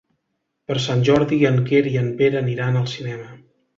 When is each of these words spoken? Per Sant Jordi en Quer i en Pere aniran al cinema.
Per 0.69 0.77
Sant 0.85 1.03
Jordi 1.09 1.39
en 1.49 1.61
Quer 1.67 1.83
i 1.91 1.93
en 2.03 2.09
Pere 2.23 2.41
aniran 2.41 2.81
al 2.81 2.89
cinema. 2.95 3.29